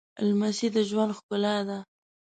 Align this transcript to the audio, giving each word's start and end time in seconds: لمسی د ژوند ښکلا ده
لمسی 0.27 0.67
د 0.75 0.77
ژوند 0.89 1.11
ښکلا 1.17 1.55
ده 1.67 1.77